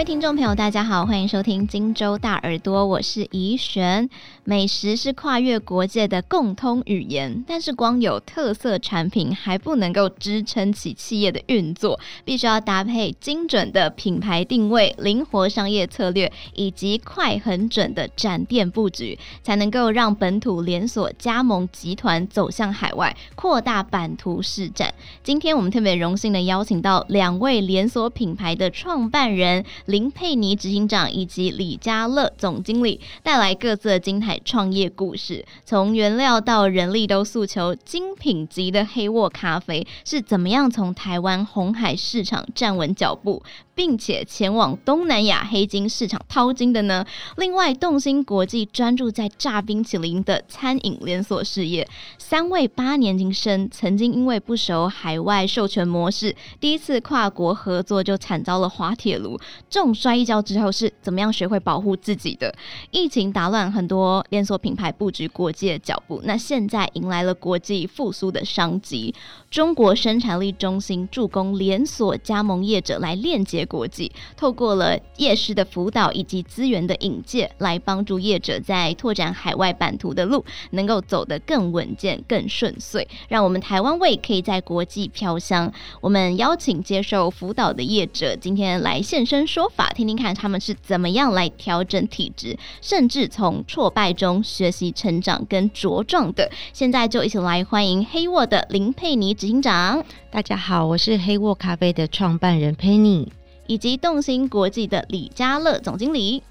[0.00, 4.08] 位听众朋友，大家好，欢迎收听荆州大耳朵，我是怡璇。
[4.44, 24.94] 美食是跨越国界的共通语言，但是光有特色产品还不能够支撑起企业的运作，必须要搭配精准的品牌定位、灵活商业策略以及快狠准的展店布局，才能够让本土连锁加盟集团走向海外，扩大版图市展。
[25.22, 29.62] 今天我们特别荣幸的邀请到两位连锁品牌的创办人。
[29.90, 43.42] 林佩妮执行长以及李家乐总经理带来各自精彩创业故事，从原料到人力都诉求精品级的黑沃咖啡是怎么样从台湾红海市场站稳脚步，
[43.80, 47.02] 并且前往东南亚黑金市场淘金的呢？
[47.38, 59.40] 另外，动心国际专注在炸冰淇淋的餐饮连锁事业，三位八年级生曾经因为不熟海外授权模式，第一次跨国合作就惨遭了滑铁卢。
[59.70, 62.54] 重摔一跤之后是怎么样学会保护自己的？
[62.90, 69.14] 疫情打乱很多连锁品牌布局国际的脚步，那现在迎来了国际复苏的商机。
[69.50, 85.72] 中国生产力中心助攻连锁加盟业者来链接国际，透过了业师的辅导以及资源的引介，来帮助业者在拓展海外版图的路能够走得更稳健、更顺遂，让我们台湾味可以在国际飘香。
[86.00, 89.46] 我们邀请接受辅导的业者今天来现身。
[89.46, 96.50] 说法，听听看他们是怎么样来调整体质，甚至从挫败中学习成长跟茁壮的。
[96.72, 100.04] 现在就一起来欢迎黑沃的林佩妮执行长。
[100.30, 103.32] 大家好，我是黑沃咖啡的创办人佩妮，
[103.70, 106.42] 以及动心国际的李家乐总经理。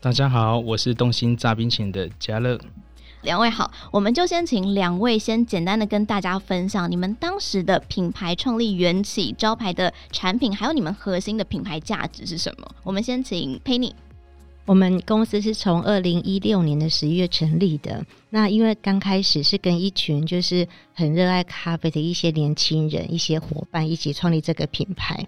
[0.00, 2.56] 大家好，我是动心炸冰淇淋的家乐。
[3.22, 12.70] 两位好，我们就先请两位先简单的跟大家分享你们当时的品牌创立缘起、招牌的产品，还有你们核心的品牌价值是什么？
[12.84, 13.92] 我们先请佩妮。
[14.64, 18.04] 我们公司是从二零一六年的十一月成立的。
[18.30, 25.26] 那因为刚开始是跟一群就是很热爱咖啡的一些年轻人、一些伙伴一起创立这个品牌。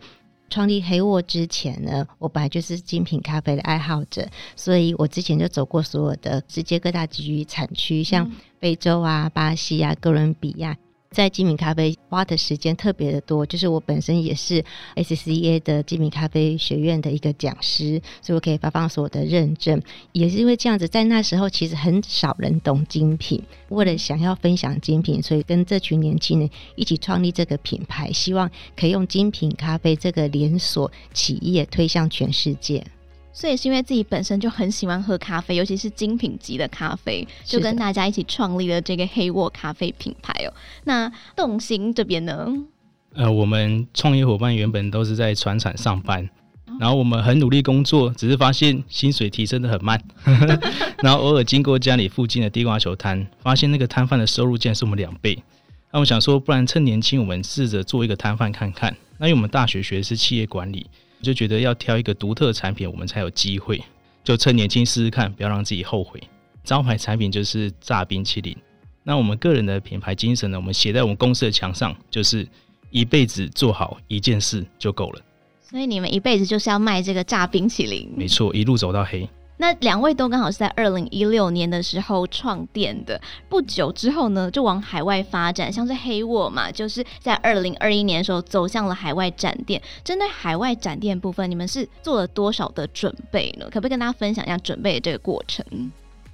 [0.51, 10.77] 创立黑沃之前呢，我本来就是精品咖啡的爱好者，所以我之前就走过所有的世界各大基域产区，像非洲啊、巴西啊、哥伦比亚。
[11.11, 19.83] 在精品咖啡花的时间特别的多，就是我本身也是 SCA 的精品咖啡学院的一个讲师，所以我可以发放所有的认证。
[20.13, 32.85] 也是因为这样子，在那时候其实很少人懂精品，为了想要分享精品，所以跟这群年轻人一起创立这个品牌，希望可以用精品咖啡这个连锁企业推向全世界。
[33.33, 40.53] 所以是因为自己本身就很喜欢喝咖啡，尤其是精品级的咖啡，就跟大家一起创立了这个黑沃咖啡品牌哦。
[40.85, 42.49] 那动心这边呢？
[43.15, 46.29] 呃，我们创业伙伴原本都是在船厂上班，
[46.79, 50.01] 然后我们很努力工作，只是发现薪水提升的很慢。
[51.03, 55.43] 然后偶尔经过家里附近的地瓜球摊，发现那个摊贩的收入竟然是我们两倍。
[55.93, 58.97] 那我想说，不然趁年轻，我们试着做一个摊贩看看。
[59.19, 60.87] 那因为我们大学学的是企业管理。
[61.23, 63.83] 就觉得要挑一个独特的产品，我们才有机会。
[64.23, 66.23] 就趁年轻试试看，不要让自己后悔。
[66.63, 68.57] 招牌产品就是炸冰淇淋。
[69.03, 70.59] 那我们个人的品牌精神呢？
[70.59, 72.47] 我们写在我们公司的墙上，就是
[72.91, 75.23] 一辈子做好一件事就够了。
[75.63, 78.13] 所以你们一辈子就是要卖这个炸冰淇淋？
[78.15, 79.29] 没错，一路走到黑。
[79.61, 89.81] 那两位都刚好是在二零一六年的时候创店的，不久之后呢，就往海外发展，像是黑沃嘛，就是在二零二一年的时候走向了海外展店。
[90.03, 93.67] 针对海外展店部分，你们是做了多少的准备呢？
[93.67, 95.63] 可不可以跟大家分享一下准备的这个过程？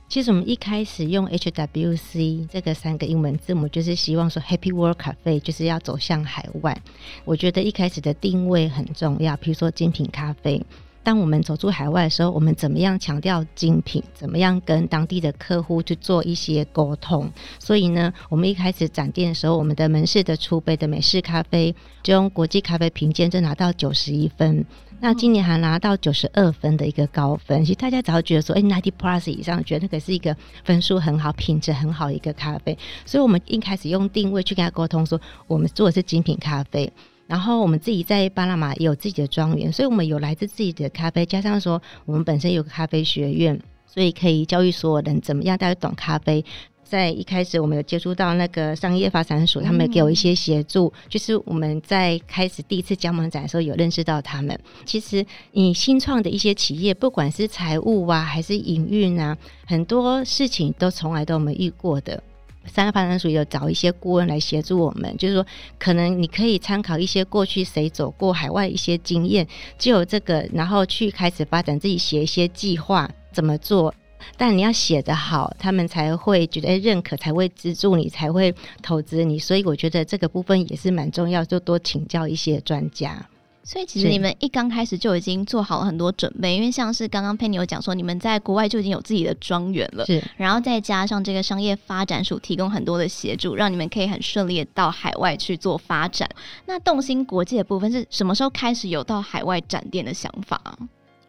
[0.09, 6.81] 其实我们一开始用 HWC 这个三个英文字母，就是希望说 Happy World Cafe 就是要走向海外。
[7.25, 10.63] 我觉得一开始的定位很重要，比如说精品咖啡。
[11.07, 14.03] 当我们走出海外的时候，我们怎么样强调精品？
[14.13, 17.31] 怎么样跟当地的客户去做一些沟通？
[17.61, 21.73] 所以呢，我们一开始展店的时候，我们的门市的储备的美式咖啡
[22.03, 24.67] 就用国际咖啡评鉴就拿到九十一分。
[24.99, 27.65] 那今年还拿到九十二分的一个高分。
[27.65, 32.77] 其实大家只要觉得说，哎，ninety plus 以上，觉得那个是一个分数很好、品质很好的一个咖啡。
[33.05, 36.93] 所以我们一开始用定位去跟他沟通说，我们做的是精品咖啡。
[37.27, 46.45] 然后我们自己在巴拿马也有自己的庄园，所以我们有来自自己的咖啡，加上说我们本身有个咖啡学院，所以可以教育所有人怎么样大家懂咖啡。
[46.89, 54.57] 在一开始我们有接触到那个商业发展所，他们给我一些协助，就是我们在开始第一次加盟展的时候有认识到他们。
[54.85, 59.37] 其实你新创的一些企业，不管是财务啊还是营运啊，
[59.67, 62.23] 很多事情都从来都没遇过的。
[62.67, 65.47] 三个发展署有找一些顾问来协助我们，就是说，
[65.79, 69.47] 可能你可以参考一些过去谁走过海外一些经验，
[69.79, 73.95] 就有这个，然后去开始发展自己写一些计划怎么做。
[74.37, 78.53] 但你要写得好，他们才会觉得认可，才会资助你，才会
[78.83, 79.39] 投资你。
[79.39, 83.25] 所以我觉得这个部分也是蛮重要，就多请教一些专家。
[83.69, 96.31] 所以其实你们一刚开始就已经做好了很多准备，因为像是刚刚 Penny 有讲说，你们在国外就已经有自己的庄园了，是，然后再加上这个商业发展署提供很多的协助，让你们可以很顺利的到海外去做发展。
[96.67, 100.79] 那动心国际的部分是什么时候开始有到海外展店的想法？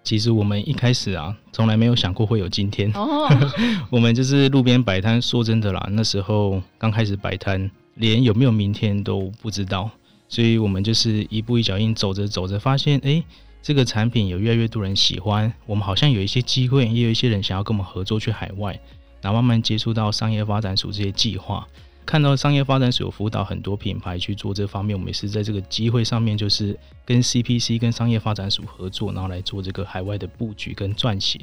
[0.04, 2.92] 其实我们一开始啊，从来没有想过会有今天。
[2.94, 3.28] 哦，
[3.90, 9.90] 我们就是路边摆摊，说真的啦，那时候刚开始摆摊，连有没有明天都不知道。
[10.30, 13.24] 所以我们就是一步一脚印走着走着，发现哎，
[13.62, 18.80] 这个产品有越来越多人喜欢，我们好像有一些机会，也有一些人想要跟我们合作去海外，
[19.22, 21.68] 然后慢慢接触到商业发展署这些计划，
[22.06, 31.40] 看到商业发展署有辅导很多品牌去做这方面，我们也是在这个机会上面，就是跟 CPC 跟商业发展署合作，然后来做这个海外的布局跟撰写。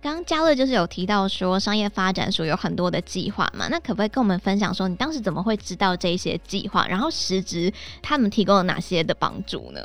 [0.00, 6.86] 刚刚嘉乐就是有提到说，商业发展所有很多的计划嘛，那可不可以跟我们分享说，你当时怎么会知道这些计划？
[6.86, 9.80] 然后实质他们提供了哪些的帮助呢？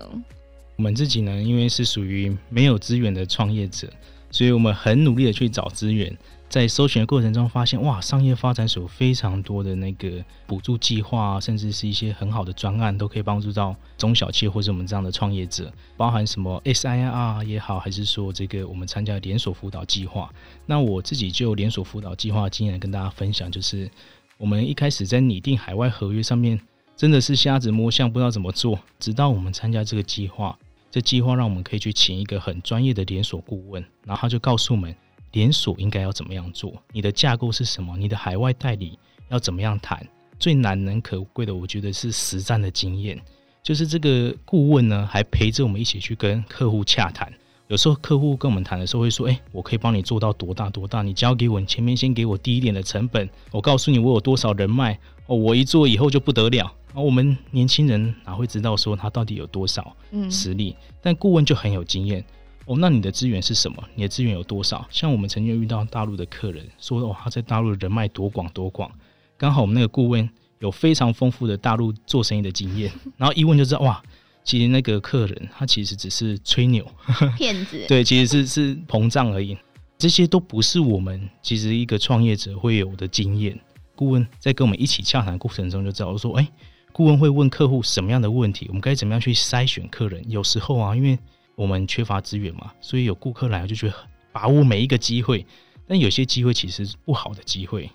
[0.76, 3.92] 我们自己呢，因为是属于没有资源的创业者，
[4.34, 6.14] 所以我们很努力的去找资源。
[6.50, 20.32] 在搜寻的过程中，发现哇，商业发展署非常多的那个补助计划，甚至是一些很好的专案，都可以帮助到中小企业或者我们这样的创业者，包含什么 SIR 也好，还是说这个我们参加连锁辅导计划。
[20.68, 23.90] 那我自己就连锁辅导计划经验跟大家分享，就是
[24.38, 26.60] 我们一开始在拟定海外合约上面，
[26.96, 28.78] 真的是瞎子摸象，不知道怎么做。
[29.00, 30.56] 直到我们参加这个计划，
[30.94, 34.96] 这计划让我们可以去请一个很专业的连锁顾问，然后他就告诉我们。
[35.32, 36.72] 连锁应该要怎么样做？
[36.92, 37.98] 你的架构是什么？
[37.98, 39.00] 你的海外代理
[39.30, 40.08] 要怎么样谈？
[40.38, 43.20] 最难能可贵的，我觉得是实战的经验。
[43.64, 47.34] 就是这个顾问呢，还陪着我们一起去跟客户洽谈。
[47.68, 51.02] 有时候客户跟我们谈的时候会说：“哎，我可以帮你做到多大多大？
[51.02, 59.96] 你交给我，你前面先给我低一点的成本，我告诉你我有多少人脉哦，我一做以后就不得了。”而我们年轻人哪会知道说他到底有多少
[60.30, 60.76] 实力？
[60.80, 62.24] 嗯、但顾问就很有经验。
[62.66, 63.84] 哦，那你的资源是什么？
[63.96, 64.86] 你的资源有多少？
[64.92, 68.92] 像我们曾经遇到大陆的客人说，哦，他在大陆人脉多广多广。
[69.38, 74.02] 刚好我们那个顾问有非常丰富的大陆做生意的经验，然后一问就知道，哇，
[74.44, 76.86] 其实那个客人他其实只是吹牛，
[77.38, 77.86] 骗子。
[77.88, 79.58] 对，其实是是膨胀而已。
[79.98, 83.58] 这些都不是我们其实一个创业者会有的经验。
[83.96, 86.48] 顾问在跟我们一起洽谈过程中就知道，我说，哎，
[86.92, 88.66] 顾问会问客户什么样的问题？
[88.68, 90.24] 我们该怎么样去筛选客人？
[90.30, 91.18] 有时候啊，因为
[91.56, 93.94] 我们缺乏资源嘛，所以有顾客来就觉得
[94.32, 95.46] 把握每一个机会，
[95.88, 97.90] 但有些机会其实是不好的机会，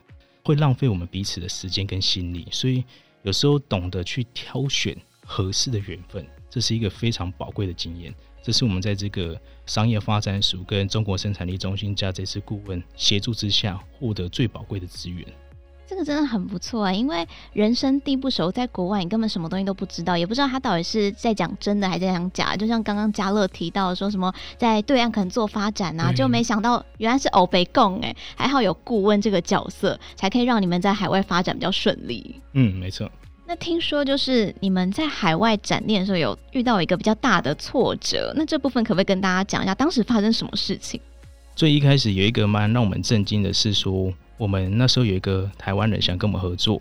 [0.45, 2.47] 会浪费我们彼此的时间跟心力。
[2.51, 2.85] 所以
[3.23, 4.97] 有时候懂得去挑选
[5.27, 8.15] 合适的缘分，这是一个非常宝贵的经验。
[8.43, 15.27] 这是我们在这个商业发展署跟中国生产力中心加这次顾问协助之下获得最宝贵的资源。
[15.87, 22.55] 这个真的很不错啊，因为人生地不熟，在国外你根本什么东西都不知道，也不知道他到底是在讲真的还是在讲假。
[22.55, 32.39] 就像刚刚嘉乐提到说什么在对岸可能做发展啊，就没想到原来是欧北共哎，还好有顾问这个角色，才可以让你们在海外发展比较顺利。
[32.53, 33.11] 嗯，没错。
[33.49, 41.01] 那听说就是你们在海外展店的时候有遇到一个比较大的挫折，那这部分可不可以跟大家讲一下当时发生什么事情？
[41.57, 44.13] 最一开始有一个蛮让我们震惊的是说。
[44.37, 46.81] 我们那时候有一个台湾人想跟我们合作，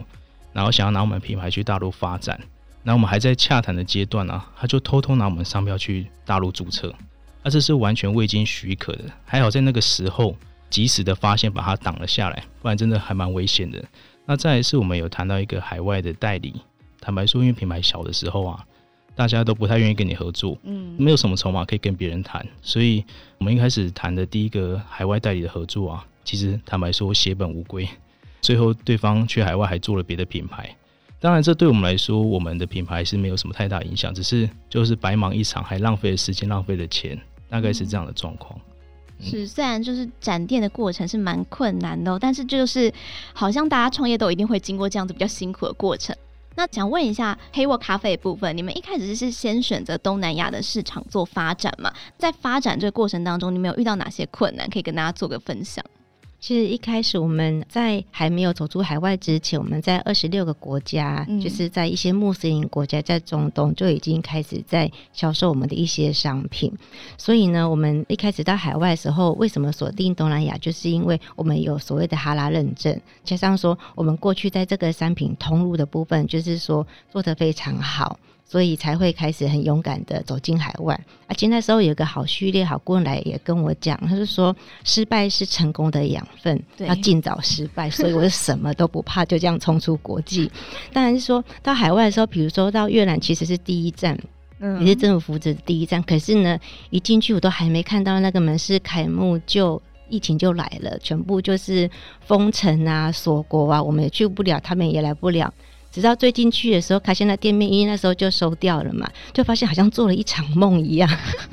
[0.53, 2.39] 然后想要拿我们品牌去大陆发展，
[2.83, 6.93] 那我们还在洽谈的阶段啊，他就偷偷拿我们商标去大陆注册，
[7.41, 9.05] 那这是完全未经许可的。
[9.25, 10.36] 还好在那个时候
[10.69, 13.83] 及时的发现，把它挡了下来，不然真的还蛮危险的。
[14.29, 16.53] 那再来是我们有谈到一个海外的代理，
[17.00, 18.62] 坦白说，因为品牌小的时候啊，
[19.15, 23.01] 大家都不太愿意跟你合作，嗯，没有什么筹码可以跟别人谈，所以
[23.38, 26.05] 我们一开始谈的第一个海外代理的合作啊。
[26.25, 27.88] 其实坦白说，血本无归，
[28.41, 30.75] 最后对方去海外还做了别的品牌。
[31.22, 37.17] 当然，这对我们来说，我们的品牌是没有什么太大影响，只是就是白忙一场，还浪费了时间，浪费了钱，
[37.48, 38.60] 大概是这样的状况。
[38.60, 38.62] 嗯、
[39.19, 42.93] 是，虽然就是展店的过程是蛮困难的，但是就是
[43.33, 46.15] 好像大家创业都一定会经过这样子比较辛苦的过程。
[46.55, 51.93] 那想问一下黑沃咖啡的部分，你们一开始是先选择东南亚的市场做发展嘛？
[52.17, 54.69] 在发展这个过程当中，你们有遇到哪些困难？
[54.69, 55.83] 可以跟大家做个分享。
[56.39, 66.72] 其实一开始我们在还没有走出海外之前，我们在二十六个国家，嗯、就是在一些穆斯林国家，在中东就已经开始在销售我们的一些商品。
[67.17, 70.56] 所以呢，我们一开始到海外的时候，为什么锁定东南亚？
[70.60, 78.20] 就是因为我们有所谓的哈拉认证，加上说我们过去在这个商品通路的部分，就是说做得非常好。
[78.47, 80.99] 所以才会开始很勇敢的走进海外。
[81.27, 87.89] 而且那时候有个好序列好顾问来也跟我讲，他就说失败是成功的养分，要尽早失败。
[87.89, 90.49] 所以我就什么都不怕，就这样冲出国际。
[90.93, 94.17] 当然是说到海外的时候，比如说到越南，其实是第一站，
[94.59, 96.01] 嗯，也是政府扶持的第一站。
[96.03, 96.57] 可是呢，
[96.89, 101.89] 一进去我都还没看到那个门市开幕，就疫情就来了，全部就是
[102.21, 105.53] 封城啊、锁国啊，我们也去不了，他们也来不了。
[105.91, 111.10] 直到最近去的时候，开现在店面，因为那时候就收掉了嘛，就发现好像做了一场梦一样，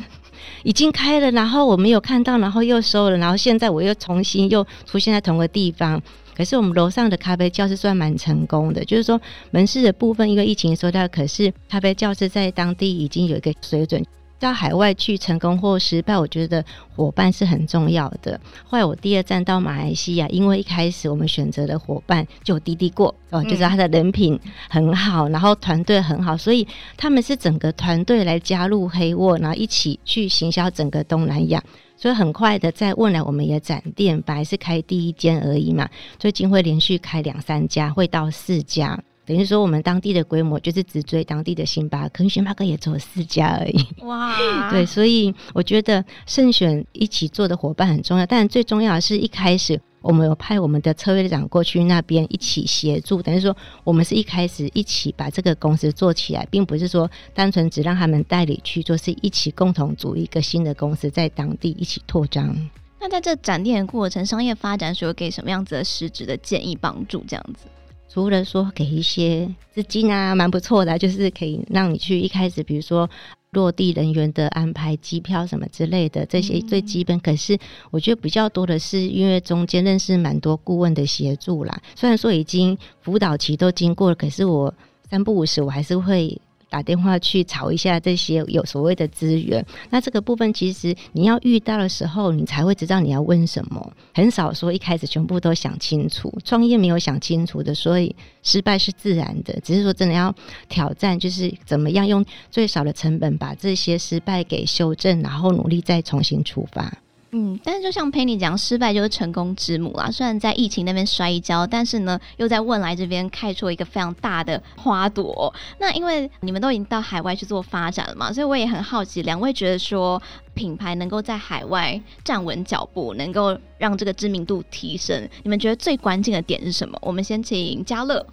[0.64, 6.00] 已经开了，然后我没有看到，然后又收了，然后现在我又重新又出现在同个地方。
[6.36, 9.20] 可是我们楼上的咖啡教室算蛮成功的，就是说
[9.52, 14.04] 门市的部分因为疫情收掉，可是咖啡教室在当地已经有一个水准。
[14.38, 16.64] 到海外去成功或失败，我觉得
[16.94, 18.38] 伙伴是很重要的。
[18.64, 24.38] 后来我第二站到马来西亚，因为一开始我们选择的伙伴就有滴滴过哦，就是他的人品
[24.68, 31.62] 很好，然后团队很好，所以他们是整个团队来加入黑沃，然后一起去行销整个东南亚。
[31.96, 35.88] 所以很快的在未来我们也展店，本来是开第一间而已嘛，
[36.18, 39.00] 最近会连续开两三家，会到四家。
[39.26, 43.86] 等于说，我们当地的规模就是只追当地的星巴克，星巴克也只有四家而已。
[44.02, 44.36] 哇，
[44.70, 48.26] 对，所以我觉得慎选一起做的伙伴很重要。
[48.26, 62.54] 但最重要的是一开始我们有派我们的策略长过去那边一起协助，等于说我们是一开始一起把这个公司做起来，并不是说单纯只让他们代理去做，是一起共同组一个新的公司在当地一起扩张。
[63.00, 67.24] 那在这展店的过程，商业发展所有给什么样子的实质的建议帮助？
[67.26, 67.66] 这样子？
[68.08, 73.08] 除了说给一些资金啊，蛮不错的，就是可以让你去一开始，比如说
[73.50, 77.18] 落地人员的安排、机票什么之类的，这些最基本。
[77.20, 77.58] 可是
[77.90, 81.82] 我觉得比较多的是，因为中间认识蛮多顾问的协助啦。
[81.96, 84.72] 虽然说已经辅导期都经过了，可是我
[85.10, 86.40] 三不五时我还是会。
[86.74, 93.92] 打电话去吵一下这些有所谓的资源，那这个部分其实你要遇到的时候，你才会知道你要问什么。
[94.12, 99.56] 很少说一开始全部都想清楚，创业没有想清楚的，所以失败是自然的。
[99.60, 100.34] 只是说真的要
[100.68, 106.92] 挑战，就是怎么样用最少的成本把这些失败给修正，然后努力再重新出发。
[107.36, 110.08] 嗯，但是就像 Penny 讲，失败就是成功之母啦。
[110.08, 115.52] 虽然在疫情那边摔一跤，但是呢，又在汶来这边开出一个非常大的花朵。
[115.80, 120.22] 那因为你们都已经到海外去做发展了嘛，所以我也很好奇，两位觉得说
[120.54, 126.96] 品牌能够在海外站稳脚步，能够让这个知名度提升，你们觉得最关键的点是什么？
[127.02, 128.24] 我们先请嘉乐。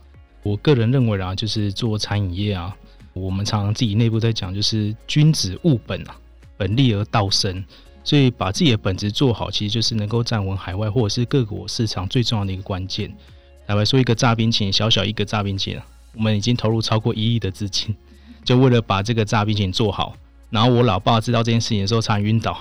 [0.43, 2.77] 我个人认为啊，就是做餐饮业啊，
[3.13, 6.15] 我们常常自己内部在讲，就是君子务本啊，
[6.55, 7.65] 本立而道生。
[8.03, 13.13] 所以把自己的本职做好，其实就是能够站稳海外或者是各国市场最重要的一个关键。
[13.67, 15.81] 坦白说，一个炸冰淇淋，小小一个炸冰淇淋，
[16.15, 17.95] 我们已经投入超过一亿的资金，
[18.43, 20.15] 就为了把这个炸冰淇淋做好。
[20.49, 22.59] 然后我老爸知道这件事情的时候，差点晕倒。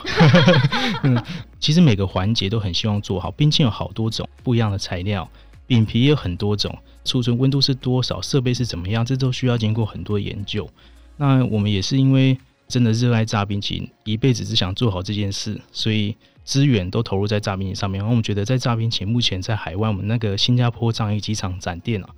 [1.58, 3.30] 其实每个环节都很希望做好。
[3.32, 5.28] 冰淇淋有好多种不一样的材料，
[5.66, 6.72] 饼皮也有很多种，
[7.04, 10.68] 储存温度是多少，设备是怎么样，这都需要经过很多研究。
[11.16, 12.38] 那我们也是因为。
[12.70, 17.98] 真的热爱炸冰淇淋，一辈子只想做好这件事，所以资源都投入在炸冰淇淋上面。
[17.98, 22.08] 然后我们觉得，在炸冰淇淋目前在海外，我们那个新加坡樟宜机场展店啊，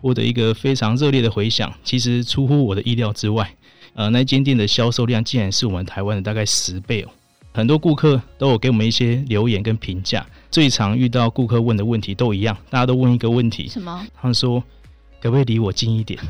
[0.00, 1.72] 获得一个非常热烈的回响。
[1.82, 3.52] 其实出乎我的意料之外，
[3.94, 7.08] 呃，那间店的销售量竟然是我们台湾的大概十倍哦。
[7.54, 14.06] 很多顾客都有给我们一些留言跟评价，最常遇到顾客问的问题都一样，大家都问一个问题：什么？
[14.14, 14.62] 他们说。
[15.24, 16.20] 可不可以离我近一点？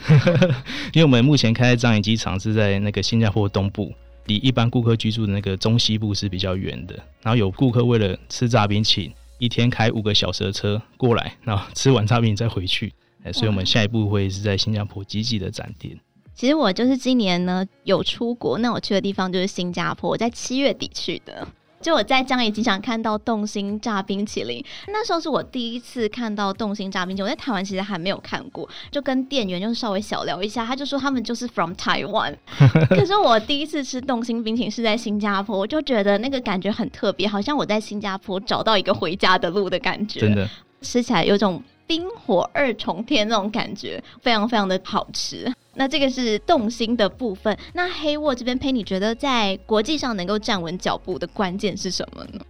[0.94, 3.92] 因为我们目前开在樟宜机场是在那个新加坡东部，
[4.26, 6.94] 离一般顾客居住的那个中西部是比较远的。
[7.20, 12.92] 然后有顾客为了吃炸冰淇淋，一天开五个小时的车过来，然后吃完炸冰再回去。
[13.32, 15.98] 所以我们下一步会是在新加坡积极的展店。
[16.32, 21.48] 其实我就是今年呢有出国，那我去的地方就是新加坡，我在七月底去的。
[21.84, 27.28] 就我在江宜机场看到动心炸冰淇淋，那时候是我第一次看到动心炸冰淇淋。
[27.28, 32.34] 我在台湾其实还没有看过，就跟店员就稍微小聊一下，他就说他们就是 from Taiwan。
[32.88, 40.20] 可是我第一次吃动心冰淇淋是在新加坡，我就觉得那个感觉很特别，好像我在新加坡找到一个回家的路的感觉。
[40.20, 40.48] 真的，
[40.80, 45.52] 吃起来有种冰火二重天那种感觉，非常非常的好吃。
[45.74, 47.56] 那这个是动心的部分。
[47.72, 52.40] 那黑沃这边，Penny 觉得在国际上能够站稳脚步的关键是什么呢？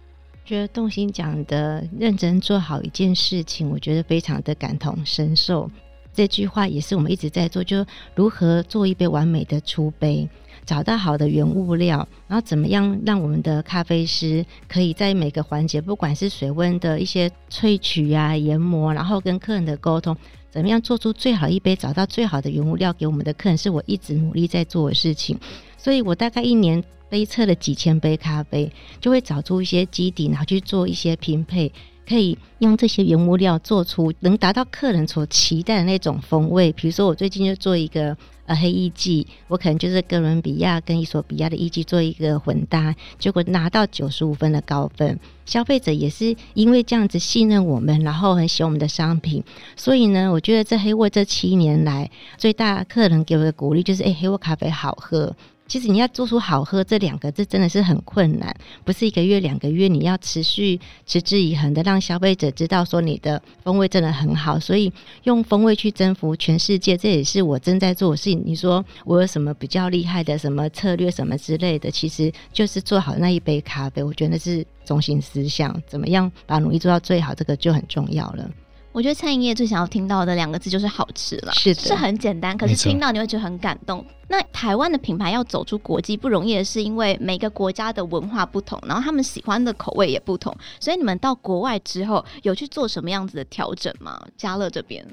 [0.45, 5.69] 觉得动心讲的认真做好一件事情，我觉得非常的感同身受。
[6.13, 10.29] 这句话也是我们一直在做，就如何做一杯完美的出杯，
[10.63, 20.15] 找到好的原物料，然后怎么样让我们的咖啡师可以在每个环节，不管是水温的一些萃取啊、研磨，然后跟客人的沟通，
[20.55, 25.37] 怎么样做出最好一杯，找到最好的原物料给我们的客人，是我一直努力在做的事情。
[25.77, 28.71] 所以我大概一年杯测了几千杯咖啡，
[29.01, 31.69] 就会找出一些基底，然后去做一些拼配。
[32.07, 36.71] 可以用这些原物料做出能达到客人所期待的那种风味。
[36.73, 45.19] 比如说，我最近就做一个呃黑艺妓，我可能就是哥伦比亚跟伊索比亚的艺妓做一个混搭，结果拿到九十五分的高分。
[45.45, 49.43] 消费者也是因为这样子信任我们，然后很喜欢我们的商品。
[49.75, 55.35] 所以呢，我觉得这黑沃这七年来最大客人给我的鼓励就是：哎、黑沃咖啡好喝。
[55.67, 64.91] 其实你要做出好喝这两个字真的是很困难，不是一个月两个月，你要持续持之以恒的让消费者知道说你的风味真的很好，所以
[65.23, 68.41] 用风味去征服全世界，这也是我正在做的事情。
[68.45, 78.49] 你说我有什么比较厉害的什么策略什么之类的，其实就是做好那一杯咖啡，我觉得是中心思想，怎么样把努力做到最好，这个就很重要了。
[78.95, 84.05] 我觉得餐饮业最想要听到的两个字就是好吃了，是的，是很简单，可是听到你会觉得很感动。
[84.29, 94.17] 那台湾的品牌要走出国际不容易的是，因为每个国家的文化不同，然后他们喜欢的口味也不同，所以你们到国外之后有去做什么样子的调整吗？
[94.37, 95.05] 家乐这边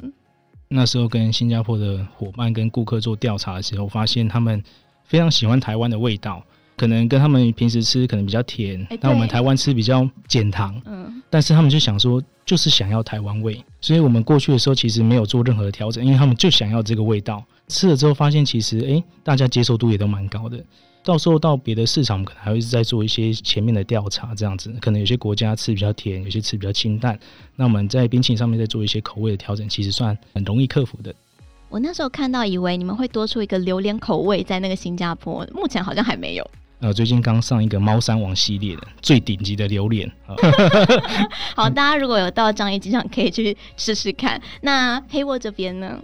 [0.68, 4.62] 那时候跟新加坡的伙伴跟顾客做调查的时候，发现他们
[5.02, 6.40] 非常喜欢台湾的味道。
[6.76, 17.44] 可能跟他们平时吃可能比较甜，那、欸、我们台湾吃比较减糖，嗯，但是他们就想说，就是想要台湾味，所以我们过去的时候其实没有做任何的调整，因为他们就想要这个味道。
[17.68, 20.62] 吃了之后发现，其实哎、欸，大家接受度也都蛮高的。
[21.04, 27.18] 到时候到别的市场，我们可能还会再做一些前面的调查，这样子，可能有些国家吃比较甜，有些吃比较清淡，
[27.56, 31.14] 那我们在冰淇淋上面再做一些口味的调整，其实算很容易克服的。
[31.68, 36.50] 我那时候看到以为你们会多出一个榴莲口味在那个新加坡，目前好像还没有。
[36.82, 40.10] 呃，最近刚上一个猫山王系列的最顶级的榴莲。
[41.54, 44.42] 好，大家如果有到樟宜机场，可以去试试看。
[44.62, 45.96] 那黑沃这边呢？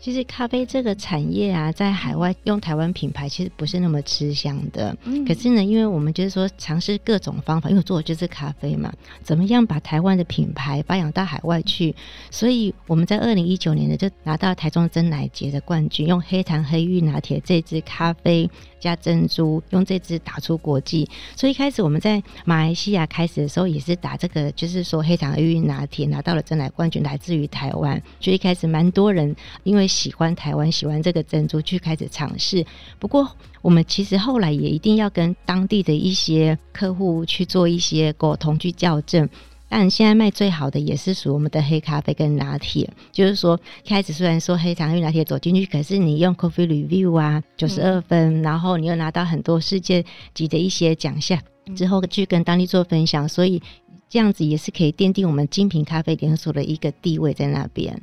[0.00, 4.96] 其实咖啡这个产业啊，在海外用台湾品牌其实不是那么吃香的。
[5.04, 5.22] 嗯。
[5.26, 8.90] 可是呢，因为我们就是说尝试各种方法，因为我做的就是咖啡嘛，
[9.22, 11.94] 怎么样把台湾的品牌发扬到海外去？
[12.30, 21.06] 所以我们在二零一九年呢，就拿到台中珍奶节的冠军，用黑糖黑玉拿铁这支咖啡加珍珠，用这支打出国际。
[21.36, 28.02] 所以一开始我们在马来西亚开始的时候，也是打这个，就是说黑糖黑玉拿铁拿到了珍奶冠军，来自于台湾。
[28.18, 32.64] 所以一开始蛮多人因为喜欢台湾，喜欢这个珍珠，去开始尝试。
[32.98, 33.28] 不过，
[33.60, 39.28] 我们其实后来也一定要跟当地的一些客户去做一些沟通，去校正。
[39.72, 42.90] 但现在卖最好的也是属于我们的黑咖啡跟拿铁。
[43.12, 51.38] 就是说，开始虽然说黑糖黑拿铁走进去，可是你用 Coffee Review 啊，九十二分，然后你又拿到很多世界级的一些奖项，
[51.76, 53.62] 之后去跟当地做分享，所以
[54.08, 57.96] 这样子也是可以奠定我们精品咖啡连锁的一个地位在那边。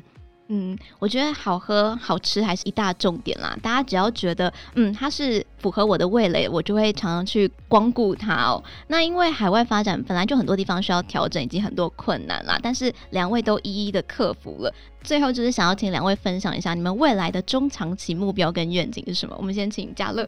[0.50, 3.58] 嗯，我觉得好喝好吃还是一大重点啦。
[3.62, 8.64] 大家只要觉得，嗯，它是符合我的味蕾，我就会常常去光顾它哦。
[8.88, 12.58] 那因为海外发展本来就很多地方需要调整，以及很多困难啦。
[12.64, 14.74] 但是两位都一一的克服了。
[15.04, 19.36] 最后就是想要请两位分享一下，你们未来的中长期目标跟愿景是什么？
[19.38, 20.28] 我们先请嘉乐。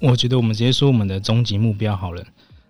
[0.00, 2.24] 我觉得我们直接说我们的终极目标好了。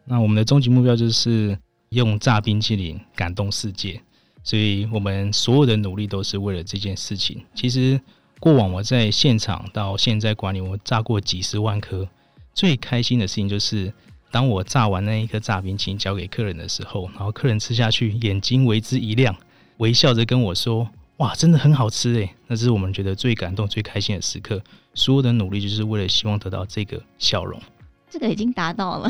[0.05, 1.59] 那我们的终极目标就是
[1.91, 4.01] 用炸冰淇淋感动世界。
[4.49, 7.45] 所以我们所有的努力都是为了这件事情。
[7.55, 8.01] 其实
[8.41, 12.09] 过往我在现场到现在管理，我炸过几十万颗。
[12.55, 13.93] 最开心的事情就是，
[14.31, 19.37] 当我炸完那一颗炸冰淇淋交给客人的时候，然后客人吃下去，眼睛为之一亮，
[19.77, 24.63] 微笑着跟我说：“哇，真的很好吃诶！”那是我们觉得最感动、最开心的时刻。
[24.95, 27.61] 所有的努力就是为了希望得到这个笑容。
[28.11, 29.09] 这个已经达到了，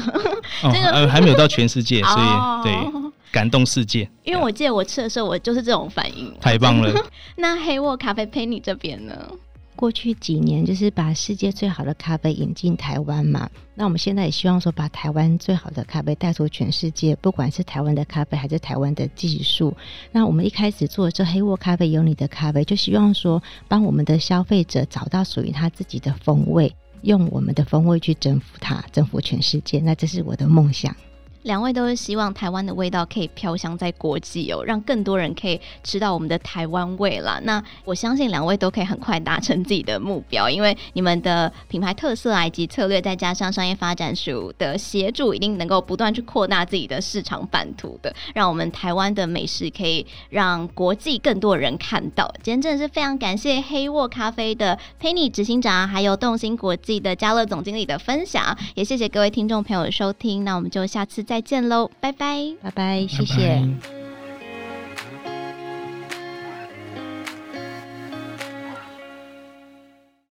[0.63, 3.11] 哦、 这个呃还没有到全世界， 所以对。
[3.31, 6.35] 感动世界，因为我记得我吃的时候，我就是这种反应。
[6.41, 6.91] 太棒了！
[7.37, 9.15] 那黑沃咖啡陪你这边呢？
[9.77, 13.49] 过去几年就是把世界最好的咖啡引进台湾嘛。
[13.75, 19.77] 那我们现在也希望说，把台湾最好的咖啡带出全世界，不管是台湾的咖啡还是台湾的技术。
[20.11, 29.81] 那我们一开始做这黑沃咖啡有你的咖啡，就希望说，帮我们的消费者找到属于他自己的风味，用我们的风味去征服它，征服全世界。
[29.81, 30.95] 那这是我的梦想。
[31.43, 37.41] 两位都是希望台湾的味道可以飘香在国际哦，让更多人可以吃到我们的台湾味啦。
[37.45, 52.33] 那我相信两位都可以很快达成自己的目标，因为你们的品牌特色啊以及策略，再加上商业发展署的协助，一定能够不断去扩大自己的市场版图的，让我们台湾的美食可以让国际更多人看到。
[52.43, 60.45] 今天真的是非常感谢黑沃咖啡的 Penny 执行长，还有动心国际的嘉乐总经理的分享，也谢谢各位听众朋友的收听。
[60.45, 63.37] 那我们就下次再见喽，拜拜，拜拜，谢谢。
[63.37, 63.98] 拜拜。